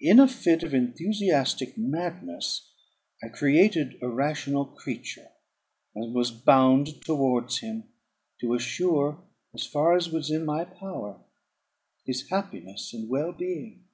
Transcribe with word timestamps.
In 0.00 0.18
a 0.18 0.26
fit 0.26 0.62
of 0.62 0.72
enthusiastic 0.72 1.76
madness 1.76 2.70
I 3.22 3.28
created 3.28 3.98
a 4.00 4.08
rational 4.08 4.64
creature, 4.64 5.28
and 5.94 6.14
was 6.14 6.30
bound 6.30 7.02
towards 7.04 7.58
him, 7.58 7.84
to 8.40 8.54
assure, 8.54 9.22
as 9.52 9.66
far 9.66 9.94
as 9.94 10.08
was 10.08 10.30
in 10.30 10.46
my 10.46 10.64
power, 10.64 11.20
his 12.06 12.30
happiness 12.30 12.94
and 12.94 13.10
well 13.10 13.32
being. 13.32 13.84